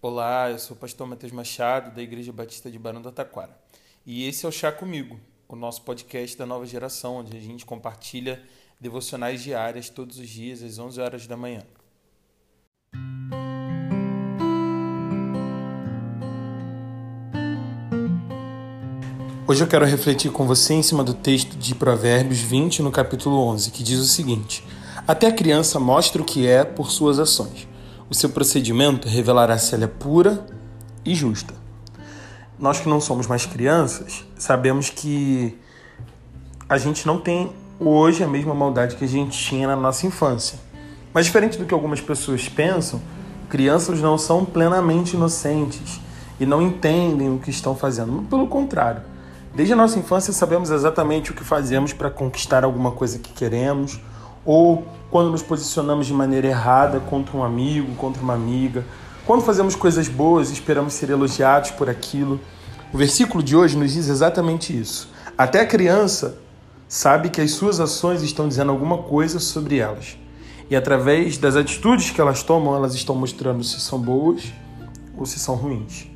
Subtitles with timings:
[0.00, 3.50] Olá, eu sou o pastor Matheus Machado, da Igreja Batista de Barão do Taquara.
[4.06, 7.66] E esse é o Chá Comigo, o nosso podcast da nova geração, onde a gente
[7.66, 8.40] compartilha
[8.80, 11.64] devocionais diárias todos os dias, às 11 horas da manhã.
[19.48, 23.36] Hoje eu quero refletir com você em cima do texto de Provérbios 20, no capítulo
[23.48, 24.62] 11, que diz o seguinte:
[25.08, 27.67] Até a criança mostra o que é por suas ações.
[28.10, 30.46] O seu procedimento revelará se ela é pura
[31.04, 31.54] e justa.
[32.58, 35.58] Nós que não somos mais crianças, sabemos que
[36.68, 40.58] a gente não tem hoje a mesma maldade que a gente tinha na nossa infância.
[41.12, 43.00] Mas diferente do que algumas pessoas pensam,
[43.48, 46.00] crianças não são plenamente inocentes
[46.40, 48.22] e não entendem o que estão fazendo.
[48.28, 49.02] Pelo contrário,
[49.58, 53.98] Desde a nossa infância sabemos exatamente o que fazemos para conquistar alguma coisa que queremos,
[54.48, 58.82] ou quando nos posicionamos de maneira errada contra um amigo, contra uma amiga,
[59.26, 62.40] quando fazemos coisas boas e esperamos ser elogiados por aquilo.
[62.90, 65.10] O versículo de hoje nos diz exatamente isso.
[65.36, 66.38] Até a criança
[66.88, 70.16] sabe que as suas ações estão dizendo alguma coisa sobre elas.
[70.70, 74.50] E através das atitudes que elas tomam, elas estão mostrando se são boas
[75.14, 76.06] ou se são ruins.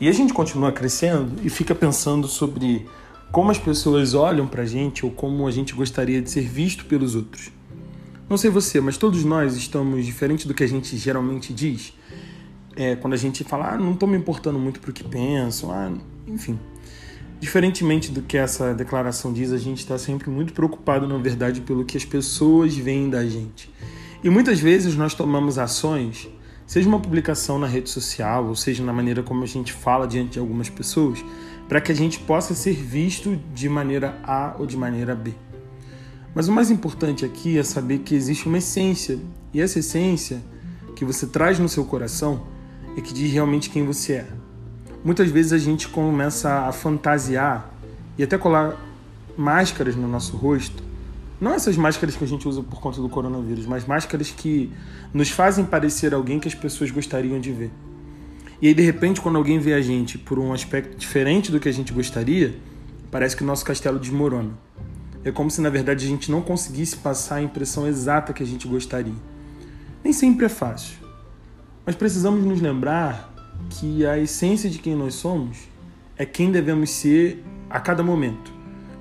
[0.00, 2.88] E a gente continua crescendo e fica pensando sobre
[3.34, 7.16] como as pessoas olham pra gente ou como a gente gostaria de ser visto pelos
[7.16, 7.50] outros.
[8.30, 11.92] Não sei você, mas todos nós estamos diferente do que a gente geralmente diz.
[12.76, 15.92] É, quando a gente fala, ah, não estou me importando muito pro que pensam, ah,
[16.28, 16.56] enfim.
[17.40, 21.84] Diferentemente do que essa declaração diz, a gente está sempre muito preocupado, na verdade, pelo
[21.84, 23.68] que as pessoas veem da gente.
[24.22, 26.28] E muitas vezes nós tomamos ações
[26.66, 30.32] seja uma publicação na rede social, ou seja na maneira como a gente fala diante
[30.32, 31.24] de algumas pessoas,
[31.68, 35.32] para que a gente possa ser visto de maneira A ou de maneira B.
[36.34, 39.18] Mas o mais importante aqui é saber que existe uma essência,
[39.52, 40.42] e essa essência
[40.96, 42.42] que você traz no seu coração
[42.96, 44.26] é que diz realmente quem você é.
[45.04, 47.70] Muitas vezes a gente começa a fantasiar
[48.16, 48.76] e até colar
[49.36, 50.82] máscaras no nosso rosto
[51.40, 54.70] não essas máscaras que a gente usa por conta do coronavírus, mas máscaras que
[55.12, 57.70] nos fazem parecer alguém que as pessoas gostariam de ver.
[58.62, 61.68] E aí, de repente, quando alguém vê a gente por um aspecto diferente do que
[61.68, 62.54] a gente gostaria,
[63.10, 64.52] parece que o nosso castelo desmorona.
[65.24, 68.46] É como se, na verdade, a gente não conseguisse passar a impressão exata que a
[68.46, 69.14] gente gostaria.
[70.04, 70.96] Nem sempre é fácil.
[71.84, 73.34] Mas precisamos nos lembrar
[73.70, 75.58] que a essência de quem nós somos
[76.16, 78.53] é quem devemos ser a cada momento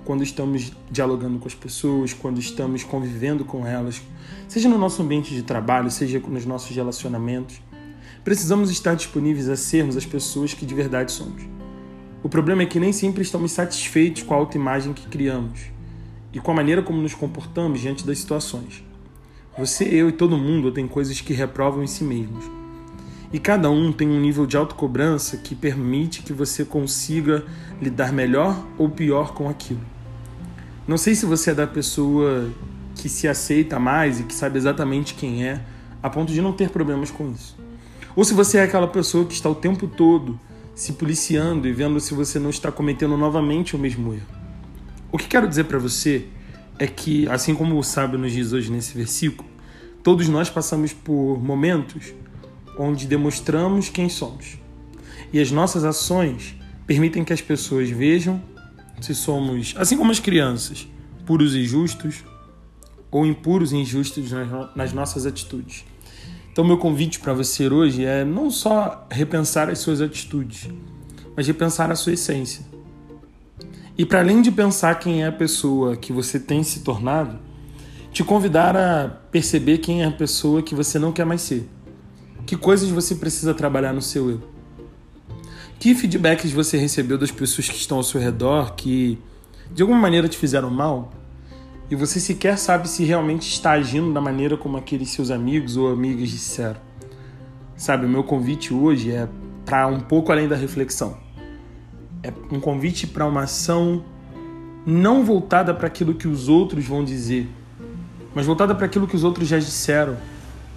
[0.03, 4.01] quando estamos dialogando com as pessoas, quando estamos convivendo com elas,
[4.47, 7.61] seja no nosso ambiente de trabalho, seja nos nossos relacionamentos.
[8.23, 11.43] Precisamos estar disponíveis a sermos as pessoas que de verdade somos.
[12.21, 15.59] O problema é que nem sempre estamos satisfeitos com a autoimagem que criamos
[16.31, 18.83] e com a maneira como nos comportamos diante das situações.
[19.57, 22.45] Você, eu e todo mundo tem coisas que reprovam em si mesmos.
[23.31, 27.43] E cada um tem um nível de autocobrança que permite que você consiga
[27.81, 29.92] lidar melhor ou pior com aquilo.
[30.85, 32.51] Não sei se você é da pessoa
[32.95, 35.61] que se aceita mais e que sabe exatamente quem é,
[36.01, 37.57] a ponto de não ter problemas com isso.
[38.15, 40.39] Ou se você é aquela pessoa que está o tempo todo
[40.75, 44.27] se policiando e vendo se você não está cometendo novamente o mesmo erro.
[45.11, 46.25] O que quero dizer para você
[46.77, 49.47] é que, assim como o sábio nos diz hoje nesse versículo,
[50.01, 52.13] todos nós passamos por momentos
[52.77, 54.57] onde demonstramos quem somos.
[55.31, 56.55] E as nossas ações
[56.85, 58.41] permitem que as pessoas vejam
[59.03, 60.87] se somos, assim como as crianças,
[61.25, 62.23] puros e justos
[63.11, 64.31] ou impuros e injustos
[64.73, 65.83] nas nossas atitudes.
[66.49, 70.69] Então, meu convite para você hoje é não só repensar as suas atitudes,
[71.35, 72.63] mas repensar a sua essência.
[73.97, 77.37] E para além de pensar quem é a pessoa que você tem se tornado,
[78.09, 81.69] te convidar a perceber quem é a pessoa que você não quer mais ser.
[82.45, 84.53] Que coisas você precisa trabalhar no seu eu.
[85.83, 89.19] Que feedbacks você recebeu das pessoas que estão ao seu redor que
[89.69, 91.11] de alguma maneira te fizeram mal?
[91.91, 95.91] E você sequer sabe se realmente está agindo da maneira como aqueles seus amigos ou
[95.91, 96.79] amigas disseram.
[97.75, 99.27] Sabe, o meu convite hoje é
[99.65, 101.17] para um pouco além da reflexão.
[102.23, 104.05] É um convite para uma ação
[104.85, 107.45] não voltada para aquilo que os outros vão dizer,
[108.33, 110.15] mas voltada para aquilo que os outros já disseram,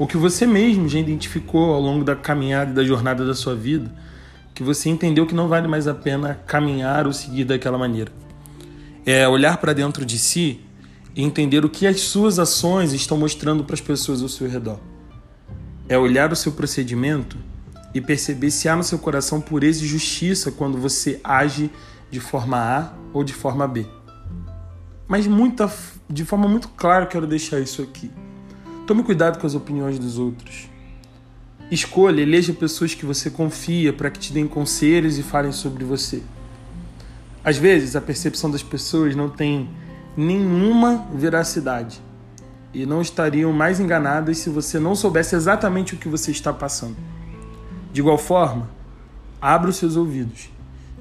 [0.00, 3.54] ou que você mesmo já identificou ao longo da caminhada e da jornada da sua
[3.54, 3.88] vida
[4.56, 8.10] que você entendeu que não vale mais a pena caminhar ou seguir daquela maneira.
[9.04, 10.62] É olhar para dentro de si
[11.14, 14.80] e entender o que as suas ações estão mostrando para as pessoas ao seu redor.
[15.86, 17.36] É olhar o seu procedimento
[17.92, 21.70] e perceber se há no seu coração pureza e justiça quando você age
[22.10, 23.86] de forma A ou de forma B.
[25.06, 25.70] Mas muita,
[26.08, 28.10] de forma muito clara, quero deixar isso aqui.
[28.86, 30.70] Tome cuidado com as opiniões dos outros.
[31.70, 36.22] Escolha, eleja pessoas que você confia para que te deem conselhos e falem sobre você.
[37.42, 39.68] Às vezes, a percepção das pessoas não tem
[40.16, 42.00] nenhuma veracidade
[42.72, 46.96] e não estariam mais enganadas se você não soubesse exatamente o que você está passando.
[47.92, 48.68] De igual forma,
[49.40, 50.50] abra os seus ouvidos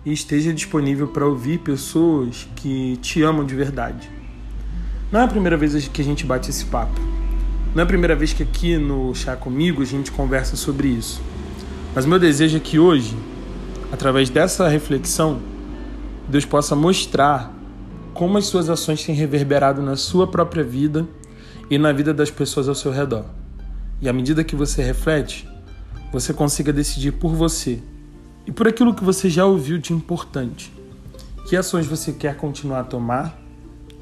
[0.04, 4.10] e esteja disponível para ouvir pessoas que te amam de verdade.
[5.12, 7.00] Não é a primeira vez que a gente bate esse papo.
[7.76, 11.22] Não é a primeira vez que aqui no Chá Comigo a gente conversa sobre isso.
[11.94, 13.18] Mas meu desejo é que hoje,
[13.92, 15.42] através dessa reflexão,
[16.30, 17.54] Deus possa mostrar
[18.14, 21.06] como as suas ações têm reverberado na sua própria vida
[21.70, 23.26] e na vida das pessoas ao seu redor.
[24.02, 25.46] E à medida que você reflete,
[26.14, 27.84] você consiga decidir por você
[28.48, 30.72] e por aquilo que você já ouviu de importante.
[31.46, 33.38] Que ações você quer continuar a tomar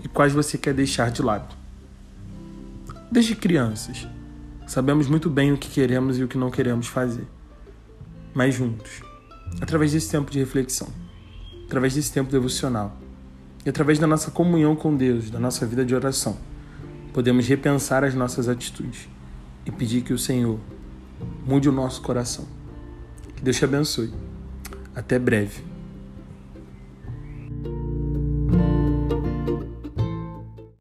[0.03, 1.62] e quais você quer deixar de lado.
[3.13, 4.07] Desde crianças,
[4.65, 7.27] sabemos muito bem o que queremos e o que não queremos fazer.
[8.33, 9.04] Mas juntos,
[9.62, 10.88] através desse tempo de reflexão,
[11.68, 12.98] através desse tempo devocional
[13.63, 16.36] e através da nossa comunhão com Deus, da nossa vida de oração,
[17.13, 19.07] podemos repensar as nossas atitudes
[19.63, 20.59] e pedir que o Senhor
[21.45, 22.48] mude o nosso coração.
[23.36, 24.12] Que Deus te abençoe.
[24.95, 25.72] Até breve.